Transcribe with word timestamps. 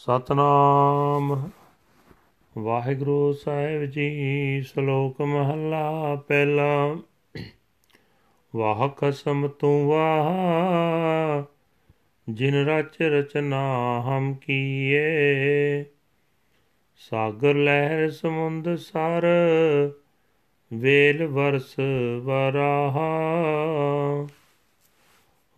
ਸਤਨਾਮ। 0.00 1.50
ਵਾਹਿਗੁਰੂ 2.58 3.32
ਸਾਹਿਬ 3.32 3.84
ਜੀ, 3.84 4.62
ਸ਼ਲੋਕ 4.62 5.22
ਮਹੱਲਾ 5.22 6.16
ਪਹਿਲਾ। 6.28 6.96
ਵਾਹ 8.56 8.88
ਕਸਮ 8.96 9.48
ਤੂੰ 9.48 9.88
ਵਾਹ, 9.88 11.42
ਜਿਨ 12.28 12.54
ਰਚ 12.54 13.02
ਰਚਨਾ 13.02 13.66
ਹਮ 14.00 14.34
ਕੀਏ। 14.34 15.84
ਸਾਗਰ, 16.96 17.54
ਲਹਿਰ, 17.54 18.10
ਸਮੁੰਦ, 18.10 18.74
ਸਰ, 18.74 19.26
ਵੇਲ, 20.72 21.26
ਵਰਸ, 21.26 21.76
ਵਰਾਹਾ। 22.22 23.10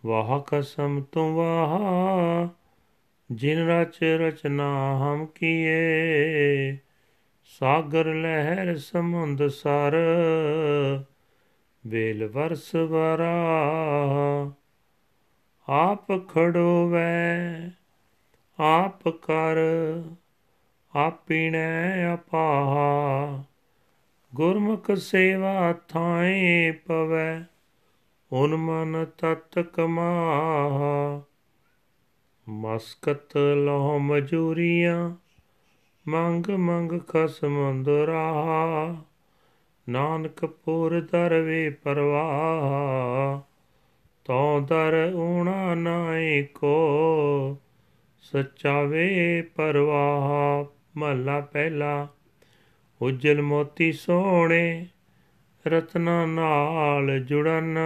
ਵਾਹ 0.05 0.39
ਕਸਮ 0.47 1.03
ਤੂੰ 1.11 1.33
ਵਾਹ 1.33 2.62
ਜਿਨ 3.31 3.67
ਰਚ 3.67 4.03
ਰਚਨਾ 4.03 4.97
ਹਮ 4.97 5.25
ਕੀਏ, 5.25 6.77
ਸਾਗਰ 7.43 8.05
ਲਹਿਰ 8.05 8.77
ਸਮੁੰਦ 8.77 9.47
ਸਰ, 9.47 9.95
ਵੇਲ 11.87 12.27
ਵਰਸ 12.27 12.75
ਵਰਾ, 12.75 13.33
ਆਪ 15.69 16.29
ਖੜੋ 16.29 16.89
ਵੈ 16.89 17.69
ਆਪ 18.59 19.09
ਕਰ, 19.09 19.57
ਆਪਿਣੈ 20.95 22.05
ਆਪਾਹਾ 22.05 23.43
ਗੁਰਮੁਖ 24.35 24.91
ਸੇਵਾ 24.91 25.73
ਥਾਏ 25.73 26.71
ਪਵੈ, 26.71 27.43
ਉਨ 28.31 28.55
ਮਨ 28.55 29.05
ਤਤ 29.05 29.59
ਕਮਾਹਾ। 29.59 31.21
ਮਸਕਤ 32.49 33.37
ਲੋ 33.37 33.99
ਮਜੂਰੀਆਂ, 33.99 35.15
ਮੰਗ 36.07 36.49
ਮੰਗ 36.49 36.91
ਖਸਮ 37.07 37.83
ਦੁਰਾ 37.83 38.95
ਨਾਨਕ 39.89 40.45
ਪੁਰ 40.45 41.01
ਦਰਵੇ 41.01 41.69
ਪਰਵਾਹ 41.69 43.41
ਤੋ 44.25 44.59
ਦਰ 44.59 45.11
ਊਣਾ 45.15 45.75
ਨਾਏ 45.75 46.43
ਕੋ। 46.43 47.57
ਸੱਚਾ 48.21 48.81
ਵੇ 48.81 49.41
ਪਰਵਾਹ 49.41 50.65
ਮਹਲਾ 50.97 51.41
ਪਹਿਲਾ, 51.41 52.07
ਉਜਲ 53.01 53.41
ਮੋਤੀ 53.41 53.91
ਸੋਹਣੇ, 53.91 54.87
ਰਤਨਾ 55.67 56.25
ਨਾਲ 56.25 57.19
ਜੁੜਨ। 57.19 57.77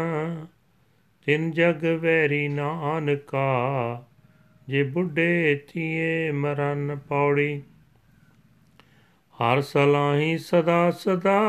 ਤਿੰਨ 1.25 1.51
ਜਗ 1.51 1.85
ਵੈਰੀ 1.85 2.47
ਨਾਨਕਾ 2.47 4.03
ਜੇ 4.67 4.83
ਬੁੱਢੇ 4.83 5.55
ਥੀਏ 5.67 6.31
ਮਰਨ 6.31 6.97
ਪੌੜੀ, 7.07 7.61
ਹਰ 9.41 9.61
ਸਲਾਹੀ 9.61 10.37
ਸਦਾ 10.37 10.91
ਸਦਾ 10.91 11.39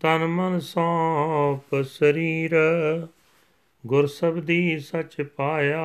ਤਨ 0.00 0.26
ਮਨ 0.26 0.60
ਸੌਪ 0.60 1.82
ਸਰੀਰ, 1.82 2.56
ਗੁਰ 3.86 4.06
ਸਬਦੀ 4.06 4.78
ਸਚ 4.78 5.22
ਪਾਇਆ, 5.22 5.84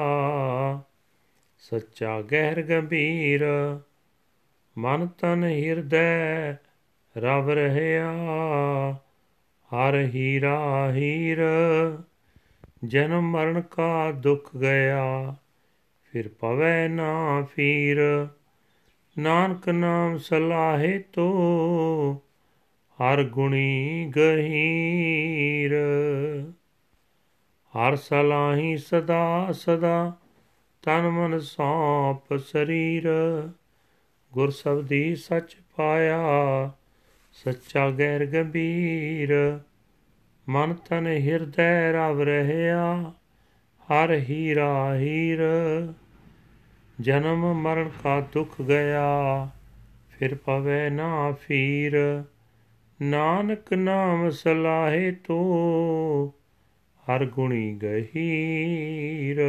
ਸੱਚਾ 1.59 2.21
ਗਹਿਰ 2.21 2.61
ਗੰਭੀਰ, 2.61 3.45
ਮਨ 4.77 5.07
ਤਨ 5.07 5.43
ਹਿਰਦੈ 5.43 6.51
ਰਵ 7.17 7.49
ਰਹਿਆ, 7.49 8.11
ਹਰ 9.71 9.95
ਹੀਰਾ 9.95 10.91
ਹੀਰ, 10.91 11.37
ਜਨਮ 12.85 13.31
ਮਰਨ 13.31 13.61
ਕਾ 13.61 14.11
ਦੁਖ 14.11 14.57
ਗਿਆ। 14.57 15.35
ਫਿਰ 16.11 16.27
ਪਵੈ 16.27 16.87
ਨਾ 16.87 17.41
ਫੀਰ। 17.55 18.27
ਨਾਨਕ 19.19 19.69
ਨਾਮ 19.69 20.17
ਸਲਾਹੇ 20.17 20.99
ਤੋ, 20.99 21.31
ਹਰ 23.01 23.23
ਗੁਣੀ 23.23 24.11
ਗਹੀਰ। 24.15 25.77
ਹਰ 27.77 27.95
ਸਲਾਹੀ 27.95 28.77
ਸਦਾ 28.77 29.47
ਸਦਾ, 29.51 30.13
ਤਨ 30.81 31.09
ਮਨ 31.09 31.39
ਸੌਪ 31.39 32.37
ਸਰੀਰ। 32.37 33.09
ਗੁਰ 34.33 34.49
ਸਬਦੀ 34.49 35.15
ਸਚ 35.15 35.57
ਪਾਇਆ, 35.75 36.21
ਸੱਚਾ 37.33 37.89
ਗੈਰ 37.89 38.25
ਗੰਭੀਰ। 38.25 39.59
ਮਨ 40.49 40.73
ਤਨ 40.73 41.07
ਹਿਰਦੈ 41.07 41.91
ਰਵ 41.91 42.21
ਰਹਿਆ 42.21 43.13
ਹਰ 43.91 44.11
ਹੀਰਾ 44.11 44.95
ਹੀਰ 44.95 45.39
ਜਨਮ 47.01 47.53
ਮਰਨ 47.53 47.89
ਕਾ 48.03 48.21
ਦੁਖ 48.21 48.61
ਗਿਆ, 48.61 49.49
ਫਿਰ 50.09 50.35
ਪਵੇ 50.35 50.89
ਨਾ 50.89 51.31
ਫੀਰ। 51.31 52.23
ਨਾਨਕ 53.01 53.73
ਨਾਮ 53.73 54.29
ਸਲਾਹੇ 54.29 55.11
ਤੋ, 55.11 55.37
ਹਰ 57.09 57.25
ਗੁਣੀ 57.25 57.79
ਗਹੀਰ। 57.83 59.41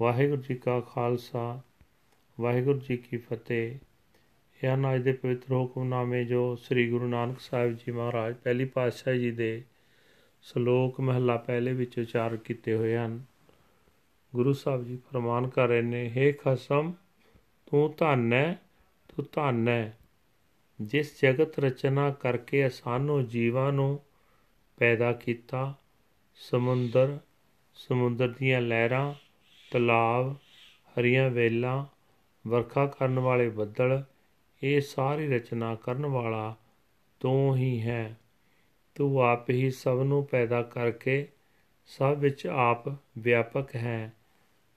ਵਾਹਿਗੁਰੂ 0.00 0.42
ਜੀ 0.42 0.54
ਕਾ 0.54 0.80
ਖਾਲਸਾ, 0.80 1.60
ਵਾਹਿਗੁਰੂ 2.40 2.78
ਜੀ 2.78 2.96
ਕੀ 2.96 3.16
ਫਤਿਹ। 3.16 3.74
ਇਹ 4.64 4.74
ਹਨ 4.74 4.94
ਅੱਜ 4.94 5.02
ਦੇ 5.02 5.12
ਪਵਿੱਤਰ 5.12 5.52
ਹੁਕਮਨਾਮੇ 5.52 6.24
ਜੋ 6.24 6.56
ਸ੍ਰੀ 6.56 6.90
ਗੁਰੂ 6.90 7.08
ਨਾਨਕ 7.08 7.40
ਸਾਹਿਬ 7.40 7.72
ਜੀ 7.72 7.92
ਮਹਾਰਾਜ, 7.92 8.34
ਪਹਿਲੀ 8.34 8.64
ਪਾਤਸ਼ਾਹ 8.64 9.14
ਜੀ 9.14 9.30
ਦੇ 9.30 9.62
ਸ਼ਲੋਕ 10.44 11.00
ਮਹਲਾ 11.00 11.36
ਪਹਿਲੇ 11.36 11.72
ਵਿੱਚ 11.72 11.98
ਉਚਾਰ 11.98 12.36
ਕੀਤੇ 12.36 12.74
ਹੋਏ 12.74 12.96
ਹਨ। 12.96 13.22
ਗੁਰੂ 14.34 14.52
ਸਾਹਿਬ 14.52 14.84
ਜੀ 14.84 14.96
ਫਰਮਾਨ 14.96 15.48
ਕਰ 15.48 15.68
ਰਹੇ 15.68 15.82
ਨੇ 15.82 16.12
हे 16.16 16.34
ਖਸਮ, 16.42 16.92
ਤੂੰ 17.66 17.94
ਧੰਨ 17.98 18.32
ਹੈ 18.32 18.60
ਤੂੰ 19.08 19.26
ਧੰਨ। 19.32 19.68
ਹੈ 19.68 19.98
ਜਿਸ 20.80 21.22
ਜਗਤ 21.22 21.58
ਰਚਨਾ 21.58 22.10
ਕਰਕੇ 22.10 22.66
ਅਸਾਨੋ 22.66 23.22
ਜੀਵਾਂ 23.22 23.72
ਨੂੰ 23.72 24.00
ਪੈਦਾ 24.76 25.12
ਕੀਤਾ, 25.12 25.74
ਸਮੁੰਦਰ 26.34 27.18
ਸਮੁੰਦਰ 27.74 28.28
ਦੀਆਂ 28.28 28.60
ਲਹਿਰਾਂ, 28.60 29.14
ਤਲਾਬ, 29.70 30.36
ਹਰੀਆਂ 30.92 31.30
ਵੇਲਾਂ, 31.30 31.86
ਵਰਖਾ 32.46 32.86
ਕਰਨ 32.86 33.18
ਵਾਲੇ 33.18 33.48
ਬੱਦਲ, 33.48 34.04
ਇਹ 34.62 34.80
ਸਾਰੀ 34.80 35.26
ਰਚਨਾ 35.26 35.74
ਕਰਨ 35.74 36.06
ਵਾਲਾ 36.06 36.56
ਤੂੰ 37.20 37.56
ਹੀ 37.56 37.80
ਹੈ। 37.82 38.16
ਤੂੰ 38.94 39.22
ਆਪ 39.22 39.50
ਹੀ 39.50 39.70
ਸਭ 39.70 40.02
ਨੂੰ 40.04 40.26
ਪੈਦਾ 40.26 40.62
ਕਰਕੇ 40.62 41.28
ਸਭ 41.86 42.16
ਵਿੱਚ 42.18 42.46
ਆਪ 42.46 42.88
ਵਿਆਪਕ 43.18 43.76
ਹੈ 43.76 44.12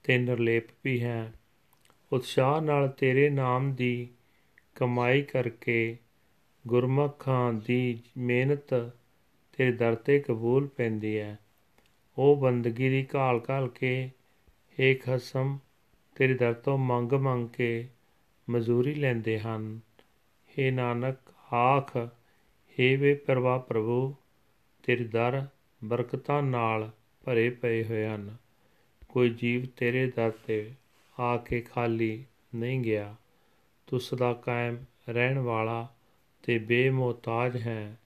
ਤੇ 0.03 0.17
ਨਿਰਲੇਪ 0.17 0.63
ਵੀ 0.85 1.03
ਹੈ। 1.03 1.33
ਉਤਸ਼ਾਹ 2.13 2.61
ਨਾਲ 2.61 2.87
ਤੇਰੇ 2.87 3.29
ਨਾਮ 3.29 3.73
ਦੀ 3.73 4.07
ਕਮਾਈ 4.75 5.21
ਕਰਕੇ 5.21 5.97
ਗੁਰਮਖਾਂ 6.67 7.53
ਦੀ 7.53 8.03
ਮਿਹਨਤ 8.17 8.73
ਤੇਰੇ 9.57 9.71
ਦਰ 9.71 9.95
ਤੇ 9.95 10.19
ਕਬੂਲ 10.19 10.67
ਪੈਂਦੀ 10.67 11.17
ਹੈ। 11.17 11.39
ਉਹ 12.17 12.35
ਬੰਦਗੀ 12.35 12.89
ਦੀ 12.89 13.07
ਘਾਲ 13.15 13.41
ਘਾਲ 13.49 13.67
ਕੇ 13.67 14.09
ਏ 14.79 14.93
ਖਸਮ, 14.93 15.59
ਤੇਰੇ 16.15 16.33
ਦਰ 16.33 16.53
ਤੋਂ 16.53 16.77
ਮੰਗ 16.77 17.13
ਮੰਗ 17.13 17.49
ਕੇ 17.49 17.87
ਮਜ਼ਦੂਰੀ 18.49 18.95
ਲੈਂਦੇ 18.95 19.39
ਹਨ। 19.39 19.79
ਏ 20.59 20.71
ਨਾਨਕ, 20.71 21.17
ਆਖ 21.53 21.97
ਹੇ 22.79 22.95
ਵੇ 22.95 23.13
ਪ੍ਰਵਾ 23.13 23.57
ਪ੍ਰਭੂ, 23.57 24.15
ਤੇਰੇ 24.83 25.03
ਦਰ 25.03 25.45
ਬਰਕਤਾਂ 25.83 26.43
ਨਾਲ 26.43 26.91
ਭਰੇ 27.25 27.49
ਪਏ 27.49 27.83
ਹੋਏ 27.83 28.05
ਹਨ। 28.05 28.37
ਕੋਈ 29.09 29.29
ਜੀਵ 29.29 29.65
ਤੇਰੇ 29.65 30.11
ਦਰ 30.15 30.31
ਤੇ 30.47 30.71
ਆ 31.19 31.37
ਕੇ 31.37 31.61
ਖਾਲੀ 31.61 32.25
ਨਹੀਂ 32.55 32.79
ਗਿਆ। 32.79 33.15
ਤੂੰ 33.87 33.99
ਸਦਾ 33.99 34.33
ਕਾਇਮ 34.33 34.77
ਰਹਿਣ 35.09 35.39
ਵਾਲਾ 35.39 35.95
ਤੇ 36.43 36.57
ਬੇਮੋਤਾਜ 36.57 37.61
ਹੈ। 37.61 37.99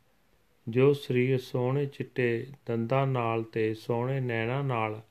ਜੋ 0.69 0.93
ਸਰੀਰ 0.93 1.37
ਸੋਹਣੇ 1.37 1.85
ਚਿੱਟੇ 1.85 2.47
ਦੰਦਾਂ 2.65 3.07
ਨਾਲ 3.07 3.43
ਤੇ 3.43 3.73
ਸੋਹਣੇ 3.73 4.19
ਨੈਣਾ 4.19 4.61
ਨਾਲ 4.61 5.01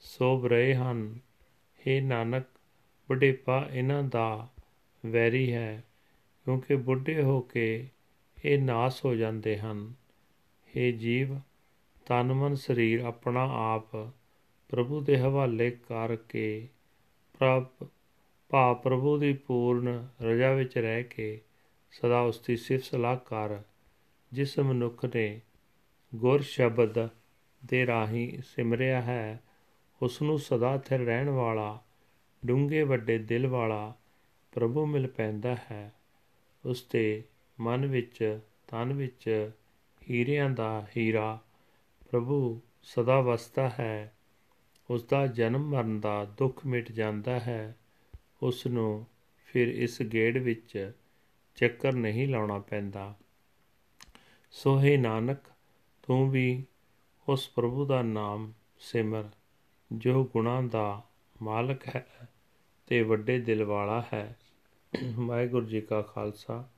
ਸੋਭ 0.00 0.46
ਰਹੇ 0.46 0.74
ਹਨ 0.74 1.18
हे 1.80 2.04
ਨਾਨਕ 2.04 2.44
ਬੁਢੇਪਾ 3.08 3.68
ਇਹਨਾਂ 3.72 4.02
ਦਾ 4.02 4.48
ਵੈਰੀ 5.06 5.52
ਹੈ, 5.52 5.84
ਕਿਉਂਕਿ 6.44 6.76
ਬੁੱਢੇ 6.76 7.22
ਹੋ 7.22 7.40
ਕੇ 7.40 7.86
ਇਹ 8.44 8.58
ਨਾਸ 8.58 9.04
ਹੋ 9.04 9.14
ਜਾਂਦੇ 9.14 9.58
ਹਨ। 9.58 9.92
हे 10.68 10.92
ਜੀਵ 10.92 11.38
ਤਨ 12.06 12.32
ਮਨ 12.32 12.54
ਸਰੀਰ 12.54 13.00
ਆਪਣਾ 13.00 13.74
ਆਪ 13.74 13.96
ਪ੍ਰਭੂ 14.68 15.00
ਦੇ 15.00 15.18
ਹਵਾਲੇ 15.18 15.70
ਕਰਕੇ, 15.70 16.68
ਪ੍ਰਭ 17.38 17.86
ਭਾ 18.48 18.72
ਪ੍ਰਭੂ 18.74 19.18
ਦੀ 19.18 19.32
ਪੂਰਨ 19.32 20.08
ਰਜਾ 20.22 20.52
ਵਿੱਚ 20.52 20.78
ਰਹਿ 20.78 21.02
ਕੇ 21.02 21.40
ਸਦਾ 21.90 22.20
ਉਸ 22.20 22.40
ਦੀ 22.40 22.56
ਸਿਫਤ 22.56 22.84
ਸਲਾਹ 22.84 23.16
ਕਰ, 23.16 23.62
ਜਿਸ 24.32 24.58
ਮਨੁੱਖ 24.58 25.04
ਨੇ 25.14 25.40
ਗੁਰ 26.14 26.40
ਸ਼ਬਦ 26.40 27.08
ਦੇ 27.66 27.86
ਰਾਹੀਂ 27.86 28.42
ਸਿਮਰਿਆ 28.42 29.02
ਹੈ 29.02 29.40
ਉਸ 30.02 30.22
ਨੂੰ 30.22 30.38
ਸਦਾ 30.38 30.78
ਸਥਿਰ 30.78 31.00
ਰਹਿਣ 31.00 31.28
ਵਾਲਾ, 31.28 31.82
ਡੂੰਘੇ 32.46 32.82
ਵੱਡੇ 32.82 33.18
ਦਿਲ 33.18 33.46
ਵਾਲਾ 33.46 33.94
ਪ੍ਰਭੂ 34.52 34.86
ਮਿਲ 34.86 35.06
ਪੈਂਦਾ 35.06 35.56
ਹੈ। 35.70 35.92
ਉਸ 36.64 36.86
ਦੇ 36.90 37.22
ਮਨ 37.60 37.86
ਵਿੱਚ, 37.86 38.40
ਤਨ 38.68 38.92
ਵਿੱਚ 38.92 39.50
ਹੀਰਿਆਂ 40.10 40.50
ਦਾ 40.50 40.86
ਹੀਰਾ 40.96 41.40
ਪ੍ਰਭੂ 42.10 42.60
ਸਦਾ 42.82 43.20
ਵਸਦਾ 43.20 43.70
ਹੈ। 43.80 44.16
ਉਸ 44.90 45.04
ਦਾ 45.04 45.26
ਜਨਮ 45.26 45.70
ਮਰਨ 45.70 46.00
ਦਾ 46.00 46.24
ਦੁੱਖ 46.24 46.66
ਮਿਟ 46.66 46.92
ਜਾਂਦਾ 46.92 47.40
ਹੈ। 47.40 47.76
ਉਸ 48.42 48.66
ਨੂੰ 48.66 49.06
ਫਿਰ 49.46 49.68
ਇਸ 49.68 50.02
ਗੇੜ 50.02 50.38
ਵਿੱਚ 50.38 50.92
ਚੱਕਰ 51.56 51.92
ਨਹੀਂ 51.92 52.28
ਲਾਉਣਾ 52.28 52.58
ਪੈਂਦਾ। 52.58 53.14
ਸੋ 54.50 54.80
ਹੈ 54.80 54.96
ਨਾਨਕ, 54.96 55.38
ਤੂੰ 56.02 56.30
ਵੀ 56.30 56.64
ਉਸ 57.28 57.48
ਪ੍ਰਭੂ 57.48 57.86
ਦਾ 57.86 58.02
ਨਾਮ 58.02 58.52
ਸਿਮਰ, 58.78 59.24
ਜੋ 59.92 60.24
ਗੁਣਾਂ 60.24 60.62
ਦਾ 60.62 61.02
ਮਾਲਕ 61.42 61.96
ਹੈ 61.96 62.06
ਤੇ 62.86 63.02
ਵੱਡੇ 63.02 63.40
ਦਿਲ 63.40 63.64
ਵਾਲਾ 63.64 64.04
ਹੈ। 64.14 64.36
ਵਾਹਿਗੁਰੂ 65.14 65.66
ਜੀ 65.66 65.80
ਕਾ 65.80 66.02
ਖਾਲਸਾ। 66.02 66.68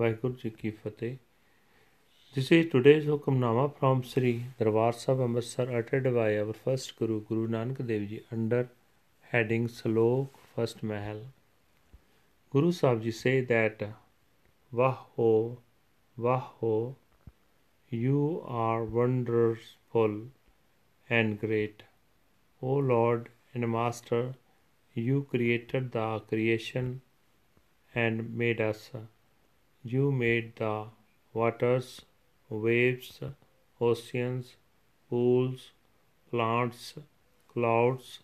ਵਾਹਿਗੁਰੂ 0.00 0.34
ਜੀ 0.42 0.50
ਕੀ 0.50 0.70
ਫਤਿਹ 0.70 1.16
This 2.34 2.46
is 2.56 2.68
today's 2.72 3.06
Hukamnama 3.08 3.64
from 3.78 3.98
Sri 4.10 4.30
Darbar 4.60 4.92
Sahib 4.98 5.18
Amritsar 5.24 5.66
uttered 5.78 6.06
by 6.14 6.28
our 6.42 6.54
first 6.60 6.94
Guru 7.00 7.18
Guru 7.30 7.42
Nanak 7.54 7.82
Dev 7.90 8.06
Ji 8.12 8.20
under 8.36 8.60
heading 9.32 9.66
Slok 9.74 10.38
First 10.54 10.82
Mahal. 10.92 11.20
Guru 12.54 12.72
Sahib 12.78 13.02
Ji 13.02 13.12
say 13.18 13.34
that 13.52 13.84
Vaho 14.80 15.28
Vaho 16.18 16.72
you 17.90 18.42
are 18.64 18.82
wonderful 18.84 20.18
and 21.10 21.38
great. 21.38 21.82
O 22.62 22.76
Lord 22.76 23.28
and 23.52 23.70
Master, 23.70 24.34
you 24.94 25.26
created 25.30 25.92
the 25.92 26.20
creation 26.20 27.02
and 27.94 28.34
made 28.34 28.62
us. 28.62 28.90
You 29.84 30.12
made 30.12 30.56
the 30.56 30.86
waters 31.34 32.02
waves, 32.48 33.20
oceans, 33.80 34.56
pools, 35.10 35.72
plants, 36.30 36.94
clouds, 37.48 38.20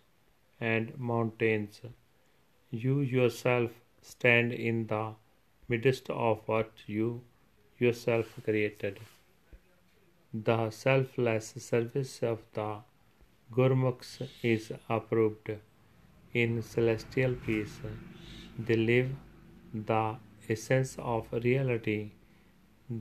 and 0.59 0.97
mountains. 0.97 1.81
You 2.71 3.01
yourself 3.01 3.71
stand 4.01 4.53
in 4.53 4.87
the 4.87 5.15
midst 5.67 6.09
of 6.09 6.41
what 6.47 6.71
you 6.87 7.21
yourself 7.77 8.33
created. 8.43 8.99
The 10.33 10.69
selfless 10.69 11.53
service 11.57 12.23
of 12.23 12.39
the 12.53 12.77
Gurmukhs 13.51 14.21
is 14.41 14.71
approved 14.87 15.51
in 16.33 16.61
celestial 16.61 17.35
peace. 17.35 17.79
They 18.57 18.75
live 18.75 19.11
the 19.73 20.17
essence 20.49 20.95
of 20.99 21.31
reality 21.31 22.11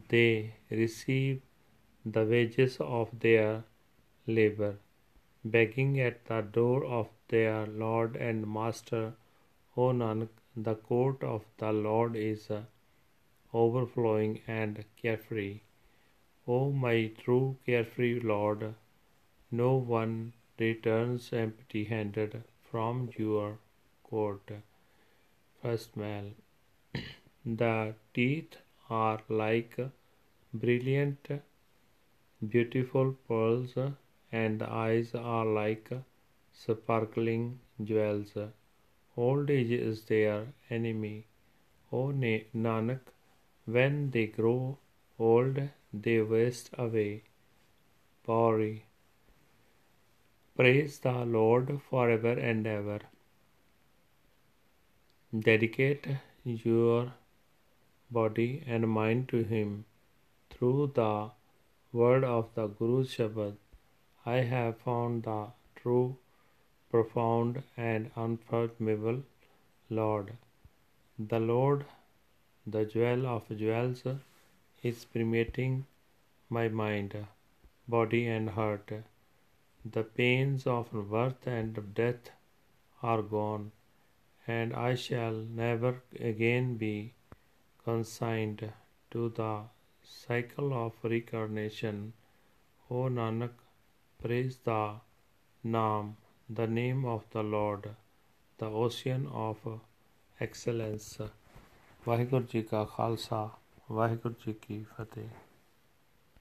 they 0.09 0.55
receive 0.71 1.41
the 2.05 2.25
wages 2.25 2.77
of 2.81 3.09
their 3.21 3.65
labor, 4.27 4.79
begging 5.45 5.99
at 6.00 6.25
the 6.27 6.41
door 6.41 6.85
of 6.85 7.09
their 7.29 7.67
Lord 7.67 8.17
and 8.17 8.47
Master. 8.47 9.15
O 9.77 9.93
Nanak, 9.93 10.29
the 10.56 10.75
court 10.75 11.23
of 11.23 11.45
the 11.56 11.73
Lord 11.73 12.17
is 12.17 12.50
overflowing 13.55 14.41
and 14.47 14.85
carefree. 14.97 15.61
O 16.47 16.71
my 16.71 17.12
true 17.23 17.56
carefree 17.65 18.21
Lord, 18.21 18.75
no 19.50 19.77
one 19.77 20.33
returns 20.59 21.33
empty 21.33 21.85
handed 21.85 22.43
from 22.71 23.09
your 23.17 23.59
court. 24.03 24.50
First 25.62 25.97
Mal. 25.97 26.33
The 27.44 27.94
teeth 28.14 28.56
are 28.90 29.20
like 29.29 29.76
brilliant, 30.52 31.29
beautiful 32.46 33.12
pearls, 33.26 33.75
and 34.32 34.61
the 34.61 34.70
eyes 34.70 35.14
are 35.14 35.46
like 35.46 35.90
sparkling 36.52 37.61
jewels. 37.82 38.37
Old 39.17 39.50
age 39.50 39.70
is 39.70 40.05
their 40.05 40.46
enemy. 40.70 41.26
O 41.93 42.08
Nanak, 42.08 43.00
when 43.64 44.11
they 44.11 44.26
grow 44.26 44.79
old, 45.19 45.61
they 45.93 46.20
waste 46.20 46.70
away. 46.76 47.23
Pauri. 48.25 48.85
Praise 50.55 50.99
the 50.99 51.25
Lord 51.25 51.81
forever 51.88 52.32
and 52.32 52.67
ever. 52.67 53.00
Dedicate 55.38 56.06
your 56.44 57.12
body 58.10 58.62
and 58.66 58.88
mind 58.88 59.28
to 59.28 59.43
Him. 59.44 59.84
Through 60.50 60.93
the 60.94 61.31
word 61.93 62.25
of 62.25 62.55
the 62.55 62.66
Guru 62.66 63.05
Shabad, 63.05 63.56
I 64.26 64.37
have 64.38 64.78
found 64.78 65.25
the 65.25 65.49
true, 65.76 66.16
profound, 66.90 67.62
and 67.76 68.10
unfathomable 68.16 69.22
Lord. 69.90 70.32
The 71.19 71.40
Lord, 71.40 71.84
the 72.66 72.84
jewel 72.84 73.26
of 73.26 73.49
jewels, 73.56 74.02
is 74.82 75.04
permeating 75.04 75.87
my 76.50 76.69
mind, 76.69 77.14
body, 77.87 78.26
and 78.26 78.50
heart. 78.50 78.93
The 79.84 80.02
pains 80.02 80.66
of 80.66 80.90
birth 80.93 81.46
and 81.46 81.94
death 81.94 82.31
are 83.02 83.22
gone, 83.22 83.72
and 84.46 84.75
I 84.75 84.94
shall 84.94 85.32
never 85.32 86.02
again 86.19 86.76
be 86.76 87.14
consigned 87.88 88.62
to 89.12 89.29
the 89.31 89.52
cycle 90.05 90.73
of 90.85 90.93
reincarnation. 91.02 92.12
O 92.90 93.02
Nanak, 93.08 93.55
praise 94.20 94.58
the 94.64 94.81
Naam, 95.64 96.14
the 96.50 96.67
name 96.67 97.05
of 97.06 97.25
the 97.31 97.43
Lord, 97.43 97.90
the 98.58 98.70
ocean 98.85 99.26
of 99.46 99.67
excellence. 100.40 101.11
Waheguru 102.06 102.44
ji 102.52 102.62
ਕਾ 102.62 102.85
ਖਾਲਸਾ 102.85 103.49
ਵਾਹਿਗੁਰੂ 103.93 104.35
ਜੀ 104.46 104.52
ਕੀ 104.62 104.82
ਫਤਿਹ 104.93 105.29